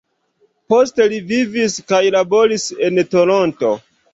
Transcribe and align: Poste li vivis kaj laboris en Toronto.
Poste 0.73 1.07
li 1.11 1.19
vivis 1.33 1.75
kaj 1.91 2.01
laboris 2.17 2.67
en 2.89 3.01
Toronto. 3.13 3.75